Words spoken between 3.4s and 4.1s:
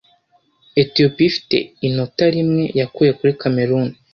Cameroon